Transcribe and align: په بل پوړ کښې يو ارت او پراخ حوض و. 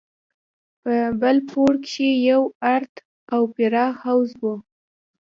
په 0.81 0.93
بل 1.21 1.37
پوړ 1.49 1.73
کښې 1.85 2.09
يو 2.29 2.41
ارت 2.75 2.93
او 3.33 3.41
پراخ 3.53 3.93
حوض 4.03 4.31
و. 4.41 4.43